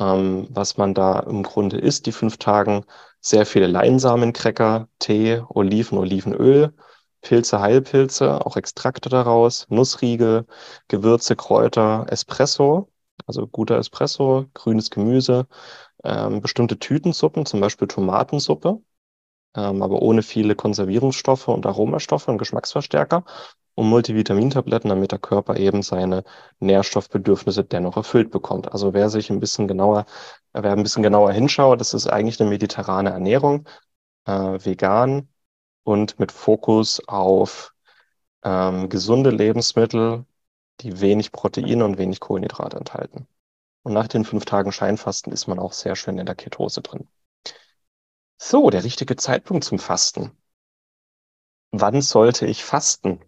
Ähm, 0.00 0.46
was 0.48 0.78
man 0.78 0.94
da 0.94 1.20
im 1.20 1.42
Grunde 1.42 1.76
isst, 1.76 2.06
die 2.06 2.12
fünf 2.12 2.38
Tagen, 2.38 2.86
sehr 3.20 3.44
viele 3.44 3.66
Leinsamencracker, 3.66 4.88
Tee, 4.98 5.42
Oliven, 5.50 5.98
Olivenöl, 5.98 6.72
Pilze, 7.20 7.60
Heilpilze, 7.60 8.44
auch 8.46 8.56
Extrakte 8.56 9.08
daraus, 9.08 9.66
Nussriegel, 9.70 10.46
Gewürze, 10.88 11.36
Kräuter, 11.36 12.06
Espresso, 12.10 12.90
also 13.26 13.46
guter 13.46 13.78
Espresso, 13.78 14.46
grünes 14.54 14.90
Gemüse, 14.90 15.46
ähm, 16.04 16.40
bestimmte 16.40 16.78
Tütensuppen, 16.78 17.46
zum 17.46 17.60
Beispiel 17.60 17.88
Tomatensuppe, 17.88 18.80
ähm, 19.56 19.82
aber 19.82 20.02
ohne 20.02 20.22
viele 20.22 20.54
Konservierungsstoffe 20.54 21.48
und 21.48 21.66
Aromastoffe 21.66 22.28
und 22.28 22.38
Geschmacksverstärker 22.38 23.24
und 23.74 23.88
Multivitamintabletten, 23.88 24.90
damit 24.90 25.12
der 25.12 25.18
Körper 25.20 25.56
eben 25.56 25.82
seine 25.82 26.24
Nährstoffbedürfnisse 26.60 27.64
dennoch 27.64 27.96
erfüllt 27.96 28.30
bekommt. 28.30 28.72
Also 28.72 28.92
wer 28.94 29.08
sich 29.10 29.30
ein 29.30 29.40
bisschen 29.40 29.68
genauer, 29.68 30.06
wer 30.52 30.72
ein 30.72 30.82
bisschen 30.82 31.02
genauer 31.02 31.32
hinschaut, 31.32 31.80
das 31.80 31.94
ist 31.94 32.08
eigentlich 32.08 32.40
eine 32.40 32.50
mediterrane 32.50 33.10
Ernährung, 33.10 33.68
äh, 34.26 34.32
vegan 34.32 35.28
und 35.88 36.18
mit 36.18 36.32
Fokus 36.32 37.00
auf 37.08 37.74
ähm, 38.42 38.90
gesunde 38.90 39.30
Lebensmittel, 39.30 40.26
die 40.80 41.00
wenig 41.00 41.32
Proteine 41.32 41.82
und 41.82 41.96
wenig 41.96 42.20
Kohlenhydrate 42.20 42.76
enthalten. 42.76 43.26
Und 43.84 43.94
nach 43.94 44.06
den 44.06 44.26
fünf 44.26 44.44
Tagen 44.44 44.70
Scheinfasten 44.70 45.32
ist 45.32 45.46
man 45.46 45.58
auch 45.58 45.72
sehr 45.72 45.96
schön 45.96 46.18
in 46.18 46.26
der 46.26 46.34
Ketose 46.34 46.82
drin. 46.82 47.08
So, 48.36 48.68
der 48.68 48.84
richtige 48.84 49.16
Zeitpunkt 49.16 49.64
zum 49.64 49.78
Fasten. 49.78 50.32
Wann 51.70 52.02
sollte 52.02 52.44
ich 52.46 52.64
fasten? 52.64 53.24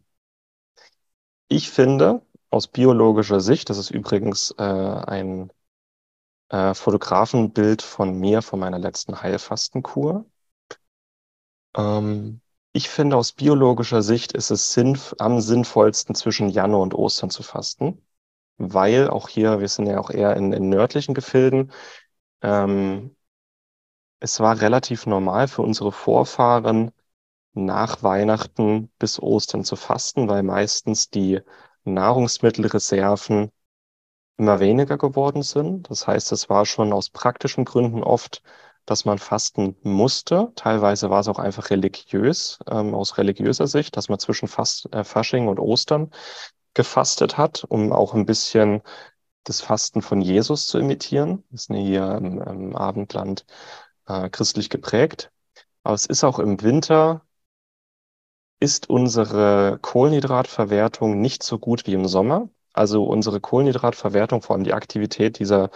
Ich 1.48 1.70
finde, 1.70 2.20
aus 2.50 2.68
biologischer 2.68 3.40
Sicht, 3.40 3.70
das 3.70 3.78
ist 3.78 3.90
übrigens 3.90 4.54
äh, 4.58 4.62
ein 4.62 5.50
äh, 6.50 6.74
Fotografenbild 6.74 7.80
von 7.80 8.18
mir 8.20 8.42
von 8.42 8.60
meiner 8.60 8.78
letzten 8.78 9.22
Heilfastenkur. 9.22 10.26
Ähm, 11.74 12.42
ich 12.72 12.88
finde, 12.88 13.16
aus 13.16 13.32
biologischer 13.32 14.02
Sicht 14.02 14.32
ist 14.32 14.50
es 14.50 14.72
sinnf 14.72 15.14
am 15.18 15.40
sinnvollsten 15.40 16.14
zwischen 16.14 16.48
Januar 16.48 16.82
und 16.82 16.94
Ostern 16.94 17.30
zu 17.30 17.42
fasten, 17.42 18.02
weil 18.58 19.08
auch 19.10 19.28
hier, 19.28 19.60
wir 19.60 19.68
sind 19.68 19.86
ja 19.86 19.98
auch 20.00 20.10
eher 20.10 20.36
in, 20.36 20.52
in 20.52 20.68
nördlichen 20.68 21.14
Gefilden, 21.14 21.72
ähm, 22.42 23.16
es 24.20 24.40
war 24.40 24.60
relativ 24.60 25.06
normal 25.06 25.48
für 25.48 25.62
unsere 25.62 25.92
Vorfahren, 25.92 26.92
nach 27.54 28.02
Weihnachten 28.02 28.90
bis 28.98 29.20
Ostern 29.20 29.64
zu 29.64 29.76
fasten, 29.76 30.28
weil 30.28 30.42
meistens 30.42 31.10
die 31.10 31.40
Nahrungsmittelreserven 31.84 33.50
immer 34.38 34.60
weniger 34.60 34.98
geworden 34.98 35.42
sind. 35.42 35.90
Das 35.90 36.06
heißt, 36.06 36.32
es 36.32 36.48
war 36.50 36.66
schon 36.66 36.92
aus 36.92 37.10
praktischen 37.10 37.64
Gründen 37.64 38.02
oft, 38.02 38.42
dass 38.90 39.04
man 39.04 39.18
fasten 39.18 39.76
musste. 39.84 40.50
Teilweise 40.56 41.10
war 41.10 41.20
es 41.20 41.28
auch 41.28 41.38
einfach 41.38 41.70
religiös, 41.70 42.58
ähm, 42.68 42.92
aus 42.92 43.18
religiöser 43.18 43.68
Sicht, 43.68 43.96
dass 43.96 44.08
man 44.08 44.18
zwischen 44.18 44.48
Fast, 44.48 44.92
äh, 44.92 45.04
Fasching 45.04 45.46
und 45.46 45.60
Ostern 45.60 46.10
gefastet 46.74 47.38
hat, 47.38 47.64
um 47.68 47.92
auch 47.92 48.14
ein 48.14 48.26
bisschen 48.26 48.82
das 49.44 49.60
Fasten 49.60 50.02
von 50.02 50.20
Jesus 50.20 50.66
zu 50.66 50.78
imitieren. 50.80 51.44
Wir 51.50 51.58
sind 51.58 51.76
hier 51.76 52.16
im, 52.16 52.42
im 52.42 52.76
Abendland 52.76 53.46
äh, 54.08 54.28
christlich 54.28 54.70
geprägt. 54.70 55.30
Aber 55.84 55.94
es 55.94 56.06
ist 56.06 56.24
auch 56.24 56.40
im 56.40 56.60
Winter, 56.60 57.22
ist 58.58 58.90
unsere 58.90 59.78
Kohlenhydratverwertung 59.80 61.20
nicht 61.20 61.44
so 61.44 61.60
gut 61.60 61.86
wie 61.86 61.94
im 61.94 62.08
Sommer. 62.08 62.48
Also 62.72 63.04
unsere 63.04 63.40
Kohlenhydratverwertung, 63.40 64.42
vor 64.42 64.56
allem 64.56 64.64
die 64.64 64.74
Aktivität 64.74 65.38
dieser 65.38 65.70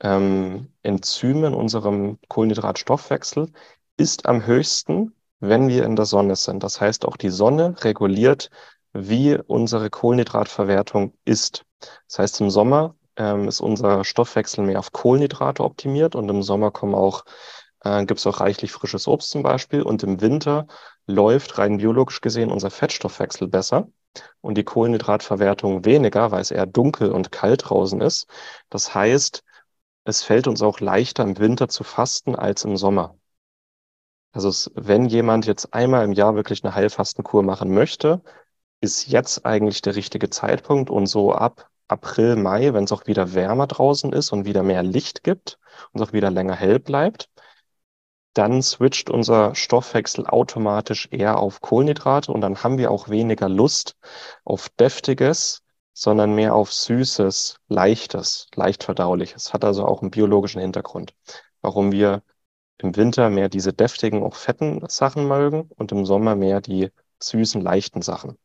ähm, 0.00 0.72
Enzyme 0.82 1.48
in 1.48 1.54
unserem 1.54 2.18
Kohlenhydratstoffwechsel, 2.28 3.50
ist 3.96 4.26
am 4.26 4.46
höchsten, 4.46 5.14
wenn 5.40 5.68
wir 5.68 5.84
in 5.84 5.96
der 5.96 6.06
Sonne 6.06 6.36
sind. 6.36 6.62
Das 6.62 6.80
heißt, 6.80 7.06
auch 7.06 7.16
die 7.16 7.30
Sonne 7.30 7.76
reguliert, 7.84 8.50
wie 8.92 9.36
unsere 9.46 9.90
Kohlenhydratverwertung 9.90 11.14
ist. 11.24 11.64
Das 12.08 12.18
heißt, 12.18 12.40
im 12.40 12.50
Sommer 12.50 12.94
ähm, 13.16 13.48
ist 13.48 13.60
unser 13.60 14.04
Stoffwechsel 14.04 14.64
mehr 14.64 14.78
auf 14.78 14.92
Kohlenhydrate 14.92 15.62
optimiert 15.62 16.14
und 16.14 16.28
im 16.28 16.42
Sommer 16.42 16.70
kommen 16.70 16.94
auch, 16.94 17.24
äh, 17.84 18.04
gibt 18.04 18.20
es 18.20 18.26
auch 18.26 18.40
reichlich 18.40 18.72
frisches 18.72 19.06
Obst 19.08 19.30
zum 19.30 19.42
Beispiel 19.42 19.82
und 19.82 20.02
im 20.02 20.20
Winter 20.20 20.66
läuft 21.06 21.58
rein 21.58 21.76
biologisch 21.78 22.20
gesehen 22.20 22.50
unser 22.50 22.70
Fettstoffwechsel 22.70 23.48
besser 23.48 23.88
und 24.40 24.56
die 24.56 24.64
Kohlenhydratverwertung 24.64 25.84
weniger, 25.84 26.30
weil 26.30 26.40
es 26.40 26.50
eher 26.50 26.66
dunkel 26.66 27.10
und 27.12 27.32
kalt 27.32 27.68
draußen 27.68 28.00
ist. 28.00 28.26
Das 28.70 28.94
heißt, 28.94 29.43
es 30.04 30.22
fällt 30.22 30.46
uns 30.46 30.62
auch 30.62 30.80
leichter 30.80 31.22
im 31.24 31.38
Winter 31.38 31.68
zu 31.68 31.84
fasten 31.84 32.36
als 32.36 32.64
im 32.64 32.76
Sommer. 32.76 33.16
Also 34.32 34.48
es, 34.48 34.70
wenn 34.74 35.06
jemand 35.06 35.46
jetzt 35.46 35.72
einmal 35.74 36.04
im 36.04 36.12
Jahr 36.12 36.34
wirklich 36.34 36.64
eine 36.64 36.74
Heilfastenkur 36.74 37.42
machen 37.42 37.72
möchte, 37.72 38.22
ist 38.80 39.06
jetzt 39.06 39.46
eigentlich 39.46 39.80
der 39.82 39.96
richtige 39.96 40.30
Zeitpunkt 40.30 40.90
und 40.90 41.06
so 41.06 41.32
ab 41.32 41.70
April, 41.88 42.36
Mai, 42.36 42.72
wenn 42.74 42.84
es 42.84 42.92
auch 42.92 43.06
wieder 43.06 43.34
wärmer 43.34 43.66
draußen 43.66 44.12
ist 44.12 44.32
und 44.32 44.44
wieder 44.44 44.62
mehr 44.62 44.82
Licht 44.82 45.22
gibt 45.22 45.58
und 45.92 46.00
es 46.00 46.08
auch 46.08 46.12
wieder 46.12 46.30
länger 46.30 46.54
hell 46.54 46.80
bleibt, 46.80 47.28
dann 48.34 48.62
switcht 48.62 49.10
unser 49.10 49.54
Stoffwechsel 49.54 50.26
automatisch 50.26 51.08
eher 51.10 51.38
auf 51.38 51.60
Kohlenhydrate 51.60 52.32
und 52.32 52.40
dann 52.40 52.62
haben 52.62 52.78
wir 52.78 52.90
auch 52.90 53.08
weniger 53.08 53.48
Lust 53.48 53.96
auf 54.44 54.68
deftiges, 54.68 55.63
sondern 55.94 56.34
mehr 56.34 56.54
auf 56.54 56.72
süßes, 56.72 57.58
leichtes, 57.68 58.48
leicht 58.54 58.84
verdauliches. 58.84 59.54
Hat 59.54 59.64
also 59.64 59.86
auch 59.86 60.02
einen 60.02 60.10
biologischen 60.10 60.60
Hintergrund, 60.60 61.14
warum 61.62 61.92
wir 61.92 62.22
im 62.78 62.96
Winter 62.96 63.30
mehr 63.30 63.48
diese 63.48 63.72
deftigen, 63.72 64.22
auch 64.22 64.34
fetten 64.34 64.84
Sachen 64.88 65.28
mögen 65.28 65.70
und 65.76 65.92
im 65.92 66.04
Sommer 66.06 66.36
mehr 66.36 66.60
die 66.60 66.90
süßen, 67.20 67.60
leichten 67.62 68.02
Sachen. 68.02 68.36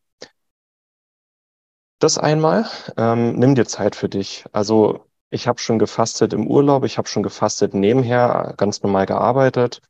Das 1.99 2.17
einmal, 2.17 2.65
ähm, 2.97 3.33
nimm 3.37 3.55
dir 3.55 3.65
Zeit 3.65 3.95
für 3.95 4.07
dich. 4.09 4.45
Also 4.53 5.05
ich 5.31 5.47
habe 5.47 5.59
schon 5.59 5.79
gefastet 5.79 6.33
im 6.33 6.47
Urlaub, 6.47 6.85
ich 6.85 6.97
habe 6.97 7.07
schon 7.07 7.23
gefastet 7.23 7.73
nebenher, 7.73 8.53
ganz 8.57 8.81
normal 8.83 9.05
gearbeitet. 9.05 9.81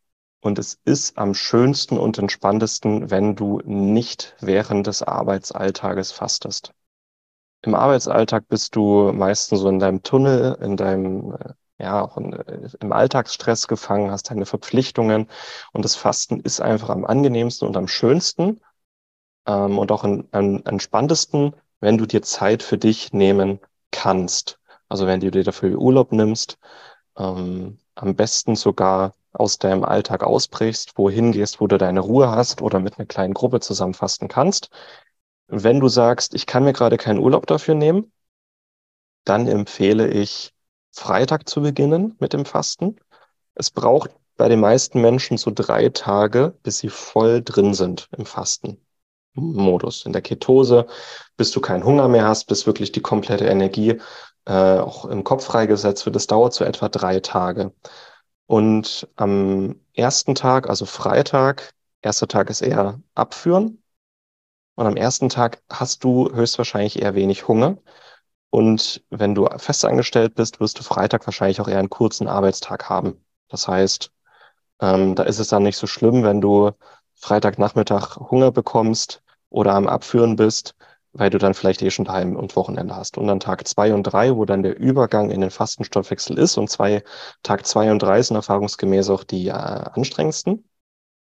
Und 0.42 0.58
es 0.58 0.80
ist 0.86 1.18
am 1.18 1.34
schönsten 1.34 1.98
und 1.98 2.18
entspanntesten, 2.18 3.12
wenn 3.12 3.36
du 3.36 3.62
nicht 3.66 4.36
während 4.40 4.88
des 4.88 5.04
Arbeitsalltages 5.04 6.12
fastest. 6.12 6.74
Im 7.62 7.76
Arbeitsalltag 7.76 8.48
bist 8.48 8.76
du 8.76 9.12
meistens 9.14 9.60
so 9.60 9.70
in 9.70 9.80
deinem 9.80 10.04
Tunnel, 10.04 10.58
in 10.62 10.78
deinem, 10.78 11.34
äh, 11.34 11.54
ja, 11.84 12.02
auch 12.02 12.18
in, 12.18 12.34
äh, 12.34 12.70
im 12.80 12.92
Alltagsstress 12.92 13.68
gefangen, 13.68 14.12
hast 14.12 14.32
deine 14.32 14.46
Verpflichtungen. 14.46 15.28
Und 15.74 15.86
das 15.86 15.96
Fasten 15.96 16.40
ist 16.40 16.62
einfach 16.62 16.90
am 16.90 17.06
angenehmsten 17.06 17.68
und 17.68 17.76
am 17.78 17.88
schönsten 17.88 18.62
ähm, 19.48 19.78
und 19.78 19.92
auch 19.92 20.04
am, 20.04 20.28
entspanntesten, 20.32 21.56
wenn 21.82 21.98
du 21.98 22.06
dir 22.06 22.22
Zeit 22.22 22.64
für 22.64 22.78
dich 22.78 23.14
nehmen 23.14 23.60
kannst. 23.92 24.60
Also 24.88 25.06
wenn 25.08 25.20
du 25.20 25.32
dir 25.32 25.44
dafür 25.44 25.78
Urlaub 25.78 26.12
nimmst, 26.12 26.58
ähm, 27.18 27.80
am 27.96 28.16
besten 28.16 28.56
sogar 28.56 29.16
aus 29.34 29.60
deinem 29.60 29.84
Alltag 29.84 30.24
ausbrichst, 30.24 30.98
wohin 30.98 31.32
gehst, 31.32 31.62
wo 31.62 31.68
du 31.68 31.78
deine 31.78 32.00
Ruhe 32.00 32.32
hast 32.32 32.62
oder 32.62 32.80
mit 32.80 32.98
einer 32.98 33.06
kleinen 33.06 33.34
Gruppe 33.34 33.60
zusammen 33.60 33.94
fasten 33.94 34.28
kannst. 34.28 34.70
Wenn 35.50 35.80
du 35.80 35.88
sagst, 35.88 36.34
ich 36.36 36.46
kann 36.46 36.64
mir 36.64 36.74
gerade 36.74 36.98
keinen 36.98 37.20
Urlaub 37.20 37.48
dafür 37.48 37.76
nehmen, 37.76 38.12
dann 39.26 39.48
empfehle 39.48 40.08
ich, 40.08 40.54
Freitag 40.92 41.48
zu 41.50 41.62
beginnen 41.62 42.16
mit 42.20 42.34
dem 42.34 42.46
Fasten. 42.46 42.98
Es 43.56 43.72
braucht 43.72 44.12
bei 44.38 44.48
den 44.50 44.60
meisten 44.60 45.02
Menschen 45.02 45.38
so 45.38 45.52
drei 45.54 45.90
Tage, 45.90 46.58
bis 46.64 46.80
sie 46.80 46.90
voll 46.90 47.42
drin 47.44 47.74
sind 47.74 48.10
im 48.18 48.26
Fasten. 48.26 48.80
Modus. 49.34 50.06
In 50.06 50.14
der 50.14 50.22
Ketose, 50.22 50.88
bis 51.38 51.52
du 51.52 51.62
keinen 51.62 51.84
Hunger 51.84 52.08
mehr 52.08 52.28
hast, 52.28 52.46
bis 52.48 52.66
wirklich 52.66 52.92
die 52.92 53.02
komplette 53.02 53.46
Energie 53.46 54.00
äh, 54.46 54.80
auch 54.80 55.06
im 55.06 55.24
Kopf 55.24 55.46
freigesetzt 55.46 56.06
wird. 56.06 56.16
Das 56.16 56.28
dauert 56.28 56.54
so 56.54 56.64
etwa 56.66 56.90
drei 56.90 57.20
Tage. 57.20 57.74
Und 58.48 59.08
am 59.16 59.80
ersten 59.94 60.36
Tag, 60.36 60.70
also 60.70 60.86
Freitag, 60.86 61.74
erster 62.02 62.28
Tag 62.28 62.50
ist 62.50 62.62
eher 62.62 63.00
abführen. 63.16 63.82
Und 64.80 64.88
am 64.88 64.96
ersten 64.96 65.28
Tag 65.28 65.62
hast 65.70 66.06
du 66.06 66.32
höchstwahrscheinlich 66.34 67.02
eher 67.02 67.14
wenig 67.14 67.50
Hunger. 67.50 67.78
Und 68.50 69.04
wenn 69.10 69.36
du 69.36 69.46
festangestellt 69.58 70.36
bist, 70.36 70.62
wirst 70.62 70.80
du 70.80 70.84
Freitag 70.84 71.28
wahrscheinlich 71.28 71.60
auch 71.60 71.68
eher 71.68 71.80
einen 71.80 71.90
kurzen 71.90 72.30
Arbeitstag 72.30 72.90
haben. 72.90 73.22
Das 73.50 73.68
heißt, 73.68 74.14
ähm, 74.82 75.16
da 75.16 75.24
ist 75.24 75.40
es 75.40 75.50
dann 75.50 75.64
nicht 75.64 75.76
so 75.76 75.86
schlimm, 75.86 76.24
wenn 76.24 76.40
du 76.40 76.72
Freitagnachmittag 77.16 78.18
Hunger 78.32 78.52
bekommst 78.54 79.22
oder 79.50 79.74
am 79.74 79.88
Abführen 79.88 80.38
bist, 80.38 80.76
weil 81.12 81.30
du 81.30 81.40
dann 81.40 81.56
vielleicht 81.56 81.82
eh 81.82 81.92
schon 81.92 82.06
daheim 82.06 82.38
und 82.38 82.56
Wochenende 82.56 82.96
hast. 82.96 83.18
Und 83.18 83.28
dann 83.28 83.42
Tag 83.42 83.68
zwei 83.68 83.94
und 83.94 84.04
drei, 84.04 84.34
wo 84.38 84.46
dann 84.46 84.64
der 84.64 84.80
Übergang 84.80 85.30
in 85.30 85.42
den 85.42 85.52
Fastenstoffwechsel 85.52 86.40
ist 86.40 86.58
und 86.58 86.70
zwei, 86.70 87.04
Tag 87.44 87.66
zwei 87.68 87.92
und 87.92 88.00
drei 88.02 88.22
sind 88.22 88.38
erfahrungsgemäß 88.38 89.10
auch 89.10 89.26
die 89.26 89.50
äh, 89.50 89.52
anstrengendsten. 89.52 90.70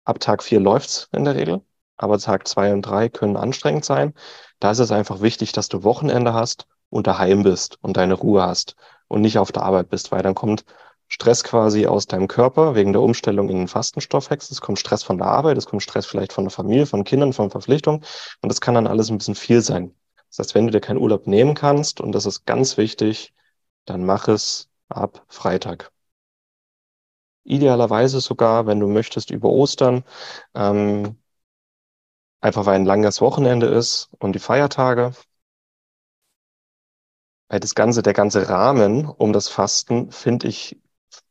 Ab 0.04 0.20
Tag 0.20 0.44
vier 0.44 0.60
läuft's 0.60 1.08
in 1.12 1.24
der 1.24 1.34
Regel, 1.34 1.62
aber 1.98 2.18
Tag 2.18 2.48
zwei 2.48 2.72
und 2.72 2.82
drei 2.82 3.08
können 3.08 3.36
anstrengend 3.36 3.84
sein. 3.84 4.14
Da 4.60 4.70
ist 4.70 4.78
es 4.78 4.92
einfach 4.92 5.20
wichtig, 5.20 5.52
dass 5.52 5.68
du 5.68 5.84
Wochenende 5.84 6.32
hast 6.32 6.66
und 6.90 7.06
daheim 7.06 7.42
bist 7.42 7.78
und 7.82 7.96
deine 7.96 8.14
Ruhe 8.14 8.42
hast 8.42 8.76
und 9.08 9.20
nicht 9.20 9.38
auf 9.38 9.52
der 9.52 9.64
Arbeit 9.64 9.90
bist, 9.90 10.10
weil 10.12 10.22
dann 10.22 10.34
kommt 10.34 10.64
Stress 11.08 11.42
quasi 11.42 11.86
aus 11.86 12.06
deinem 12.06 12.28
Körper 12.28 12.74
wegen 12.74 12.92
der 12.92 13.02
Umstellung 13.02 13.48
in 13.48 13.58
den 13.58 13.68
Fastenstoffwechsel. 13.68 14.54
Es 14.54 14.60
kommt 14.60 14.78
Stress 14.78 15.02
von 15.02 15.18
der 15.18 15.26
Arbeit, 15.26 15.56
es 15.56 15.66
kommt 15.66 15.82
Stress 15.82 16.06
vielleicht 16.06 16.32
von 16.32 16.44
der 16.44 16.50
Familie, 16.50 16.86
von 16.86 17.04
Kindern, 17.04 17.32
von 17.32 17.50
Verpflichtungen. 17.50 18.04
Und 18.42 18.50
das 18.50 18.60
kann 18.60 18.74
dann 18.74 18.86
alles 18.86 19.10
ein 19.10 19.18
bisschen 19.18 19.34
viel 19.34 19.62
sein. 19.62 19.94
Das 20.28 20.38
heißt, 20.40 20.54
wenn 20.54 20.66
du 20.66 20.72
dir 20.72 20.80
keinen 20.80 20.98
Urlaub 20.98 21.26
nehmen 21.26 21.54
kannst, 21.54 22.00
und 22.00 22.12
das 22.12 22.26
ist 22.26 22.44
ganz 22.44 22.76
wichtig, 22.76 23.32
dann 23.86 24.04
mach 24.04 24.28
es 24.28 24.68
ab 24.88 25.24
Freitag. 25.28 25.90
Idealerweise 27.44 28.20
sogar, 28.20 28.66
wenn 28.66 28.78
du 28.78 28.88
möchtest, 28.88 29.30
über 29.30 29.48
Ostern, 29.48 30.04
ähm, 30.54 31.16
einfach 32.40 32.66
weil 32.66 32.76
ein 32.76 32.84
langes 32.84 33.20
Wochenende 33.20 33.66
ist 33.66 34.10
und 34.18 34.32
die 34.32 34.38
Feiertage. 34.38 35.12
Weil 37.48 37.60
das 37.60 37.74
ganze, 37.74 38.02
der 38.02 38.12
ganze 38.14 38.48
Rahmen 38.48 39.06
um 39.06 39.32
das 39.32 39.48
Fasten 39.48 40.10
finde 40.12 40.48
ich 40.48 40.80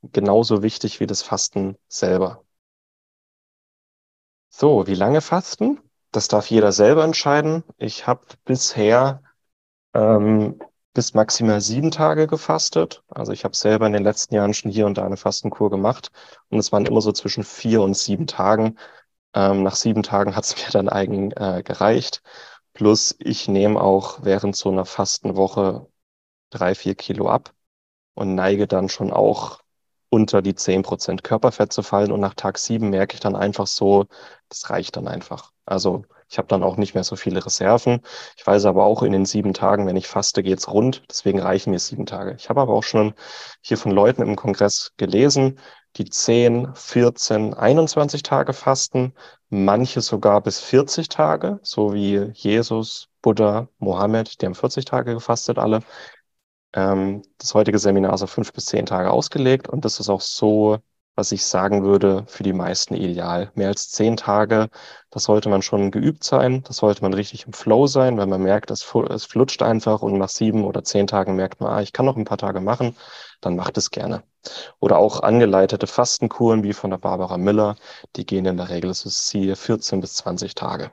genauso 0.03 0.63
wichtig 0.63 0.99
wie 0.99 1.07
das 1.07 1.21
Fasten 1.21 1.77
selber. 1.87 2.43
So, 4.49 4.87
wie 4.87 4.95
lange 4.95 5.21
fasten? 5.21 5.79
Das 6.11 6.27
darf 6.27 6.49
jeder 6.49 6.71
selber 6.71 7.03
entscheiden. 7.03 7.63
Ich 7.77 8.07
habe 8.07 8.25
bisher 8.45 9.21
ähm, 9.93 10.59
bis 10.93 11.13
maximal 11.13 11.61
sieben 11.61 11.91
Tage 11.91 12.27
gefastet. 12.27 13.03
Also 13.09 13.31
ich 13.31 13.43
habe 13.43 13.55
selber 13.55 13.87
in 13.87 13.93
den 13.93 14.03
letzten 14.03 14.35
Jahren 14.35 14.53
schon 14.53 14.71
hier 14.71 14.87
und 14.87 14.97
da 14.97 15.05
eine 15.05 15.17
Fastenkur 15.17 15.69
gemacht 15.69 16.11
und 16.49 16.59
es 16.59 16.71
waren 16.71 16.85
immer 16.87 17.01
so 17.01 17.11
zwischen 17.11 17.43
vier 17.43 17.81
und 17.81 17.97
sieben 17.97 18.27
Tagen. 18.27 18.77
Ähm, 19.37 19.61
nach 19.61 19.75
sieben 19.75 20.01
Tagen 20.01 20.35
hat 20.35 20.45
es 20.45 20.55
mir 20.65 20.71
dann 20.71 20.89
eigen 20.89 21.31
äh, 21.33 21.61
gereicht. 21.63 22.23
Plus 22.73 23.15
ich 23.19 23.47
nehme 23.47 23.79
auch 23.81 24.19
während 24.23 24.55
so 24.55 24.69
einer 24.69 24.85
Fastenwoche 24.85 25.87
drei, 26.49 26.75
vier 26.75 26.95
Kilo 26.95 27.29
ab 27.29 27.53
und 28.15 28.35
neige 28.35 28.67
dann 28.67 28.89
schon 28.89 29.13
auch 29.13 29.61
unter 30.09 30.41
die 30.41 30.55
zehn 30.55 30.83
Prozent 30.83 31.23
Körperfett 31.23 31.71
zu 31.73 31.83
fallen. 31.83 32.11
Und 32.11 32.19
nach 32.21 32.33
Tag 32.33 32.57
sieben 32.57 32.89
merke 32.89 33.15
ich 33.15 33.19
dann 33.19 33.35
einfach 33.35 33.67
so, 33.67 34.05
das 34.49 34.69
reicht 34.71 34.97
dann 34.97 35.07
einfach. 35.07 35.51
Also 35.65 36.05
ich 36.29 36.37
habe 36.37 36.47
dann 36.47 36.63
auch 36.63 36.77
nicht 36.77 36.93
mehr 36.95 37.03
so 37.03 37.15
viele 37.15 37.45
Reserven. 37.45 38.01
Ich 38.37 38.47
weiß 38.47 38.65
aber 38.65 38.85
auch, 38.85 39.03
in 39.03 39.11
den 39.11 39.25
sieben 39.25 39.53
Tagen, 39.53 39.85
wenn 39.85 39.97
ich 39.97 40.07
faste, 40.07 40.43
geht's 40.43 40.71
rund. 40.71 41.03
Deswegen 41.09 41.39
reichen 41.39 41.71
mir 41.71 41.79
sieben 41.79 42.05
Tage. 42.05 42.35
Ich 42.39 42.49
habe 42.49 42.61
aber 42.61 42.73
auch 42.73 42.83
schon 42.83 43.13
hier 43.61 43.77
von 43.77 43.91
Leuten 43.91 44.21
im 44.23 44.35
Kongress 44.35 44.93
gelesen, 44.97 45.59
die 45.97 46.05
10, 46.09 46.73
14, 46.75 47.53
21 47.53 48.23
Tage 48.23 48.53
fasten. 48.53 49.13
manche 49.49 50.01
sogar 50.01 50.41
bis 50.41 50.59
40 50.59 51.09
Tage, 51.09 51.59
so 51.63 51.93
wie 51.93 52.31
Jesus, 52.33 53.09
Buddha, 53.21 53.69
Mohammed, 53.79 54.41
die 54.41 54.45
haben 54.45 54.55
40 54.55 54.85
Tage 54.85 55.13
gefastet 55.13 55.57
alle. 55.57 55.81
Ähm, 56.73 57.23
das 57.37 57.53
heutige 57.53 57.79
Seminar 57.79 58.13
ist 58.13 58.21
auf 58.23 58.31
fünf 58.31 58.53
bis 58.53 58.65
zehn 58.65 58.85
Tage 58.85 59.11
ausgelegt 59.11 59.67
und 59.69 59.85
das 59.85 59.99
ist 59.99 60.09
auch 60.09 60.21
so, 60.21 60.77
was 61.15 61.31
ich 61.31 61.45
sagen 61.45 61.83
würde, 61.83 62.25
für 62.27 62.43
die 62.43 62.53
meisten 62.53 62.93
ideal. 62.93 63.51
Mehr 63.55 63.69
als 63.69 63.89
zehn 63.89 64.17
Tage, 64.17 64.69
das 65.09 65.23
sollte 65.23 65.49
man 65.49 65.61
schon 65.61 65.91
geübt 65.91 66.23
sein, 66.23 66.63
das 66.63 66.77
sollte 66.77 67.01
man 67.01 67.13
richtig 67.13 67.45
im 67.47 67.53
Flow 67.53 67.87
sein, 67.87 68.17
wenn 68.17 68.29
man 68.29 68.43
merkt, 68.43 68.69
es, 68.71 68.85
es 69.09 69.25
flutscht 69.25 69.61
einfach 69.63 70.01
und 70.03 70.17
nach 70.17 70.29
sieben 70.29 70.63
oder 70.65 70.83
zehn 70.83 71.07
Tagen 71.07 71.35
merkt 71.35 71.59
man, 71.61 71.71
ah, 71.71 71.81
ich 71.81 71.93
kann 71.93 72.05
noch 72.05 72.17
ein 72.17 72.25
paar 72.25 72.37
Tage 72.37 72.61
machen, 72.61 72.95
dann 73.41 73.55
macht 73.55 73.77
es 73.77 73.89
gerne. 73.91 74.23
Oder 74.79 74.97
auch 74.97 75.21
angeleitete 75.21 75.87
Fastenkuren 75.87 76.63
wie 76.63 76.73
von 76.73 76.91
der 76.91 76.97
Barbara 76.97 77.37
Miller, 77.37 77.75
die 78.15 78.25
gehen 78.25 78.45
in 78.45 78.57
der 78.57 78.69
Regel, 78.69 78.93
so 78.93 79.09
sie 79.09 79.55
14 79.55 80.01
bis 80.01 80.15
20 80.15 80.55
Tage. 80.55 80.91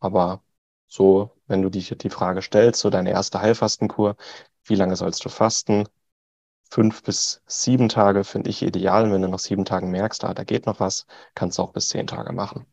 Aber 0.00 0.42
so, 0.88 1.30
wenn 1.46 1.62
du 1.62 1.70
dich 1.70 1.94
die 1.98 2.10
Frage 2.10 2.42
stellst, 2.42 2.80
so 2.80 2.90
deine 2.90 3.10
erste 3.10 3.40
Heilfastenkur, 3.40 4.16
wie 4.64 4.74
lange 4.74 4.96
sollst 4.96 5.24
du 5.24 5.28
fasten? 5.28 5.88
Fünf 6.70 7.02
bis 7.04 7.42
sieben 7.46 7.88
Tage 7.90 8.24
finde 8.24 8.50
ich 8.50 8.62
ideal. 8.62 9.12
Wenn 9.12 9.22
du 9.22 9.28
nach 9.28 9.38
sieben 9.40 9.64
Tagen 9.66 9.90
merkst, 9.90 10.24
ah, 10.24 10.34
da 10.34 10.44
geht 10.44 10.66
noch 10.66 10.80
was, 10.80 11.06
kannst 11.34 11.58
du 11.58 11.62
auch 11.62 11.72
bis 11.72 11.88
zehn 11.88 12.06
Tage 12.08 12.32
machen. 12.32 12.66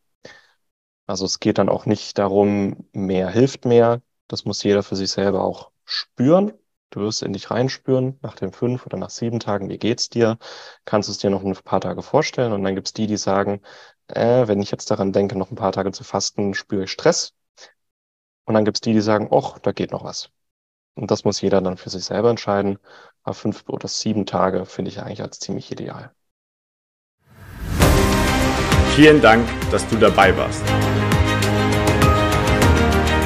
Also 1.08 1.26
es 1.26 1.40
geht 1.40 1.58
dann 1.58 1.70
auch 1.70 1.86
nicht 1.86 2.18
darum, 2.18 2.88
mehr 2.94 3.30
hilft 3.30 3.66
mehr. 3.66 4.02
Das 4.28 4.46
muss 4.46 4.64
jeder 4.64 4.84
für 4.84 4.96
sich 4.96 5.12
selber 5.12 5.44
auch 5.44 5.72
spüren. 5.86 6.54
Du 6.96 7.02
wirst 7.02 7.24
in 7.24 7.34
dich 7.34 7.52
reinspüren, 7.52 8.18
nach 8.22 8.36
den 8.36 8.54
fünf 8.54 8.86
oder 8.86 8.98
nach 8.98 9.10
sieben 9.10 9.42
Tagen, 9.42 9.68
wie 9.68 9.78
geht's 9.78 10.08
dir? 10.08 10.38
Kannst 10.86 11.10
du 11.10 11.12
es 11.12 11.18
dir 11.18 11.30
noch 11.30 11.44
ein 11.44 11.54
paar 11.54 11.82
Tage 11.82 12.02
vorstellen? 12.02 12.54
Und 12.54 12.64
dann 12.64 12.74
gibt's 12.74 12.94
die, 12.94 13.06
die 13.06 13.18
sagen, 13.18 13.62
äh, 14.08 14.48
wenn 14.48 14.62
ich 14.62 14.72
jetzt 14.72 14.90
daran 14.90 15.12
denke, 15.12 15.38
noch 15.38 15.52
ein 15.52 15.58
paar 15.58 15.74
Tage 15.74 15.92
zu 15.92 16.06
fasten, 16.06 16.54
spüre 16.54 16.86
ich 16.86 16.92
Stress. 16.92 17.34
Und 18.46 18.54
dann 18.54 18.64
gibt 18.64 18.78
es 18.78 18.82
die, 18.82 18.94
die 18.94 19.02
sagen, 19.02 19.28
ach, 19.30 19.60
da 19.60 19.74
geht 19.74 19.92
noch 19.92 20.06
was. 20.06 20.30
Und 20.94 21.12
das 21.12 21.26
muss 21.26 21.42
jeder 21.42 21.60
dann 21.60 21.76
für 21.76 21.90
sich 21.90 22.06
selber 22.06 22.30
entscheiden. 22.30 22.80
Aber 23.24 23.34
fünf 23.34 23.66
oder 23.68 23.90
sieben 23.90 24.26
Tage 24.26 24.66
finde 24.66 24.90
ich 24.90 25.02
eigentlich 25.02 25.22
als 25.22 25.40
ziemlich 25.40 25.70
ideal. 25.74 26.14
Vielen 28.96 29.22
Dank, 29.22 29.46
dass 29.70 29.86
du 29.90 29.98
dabei 29.98 30.38
warst. 30.38 30.64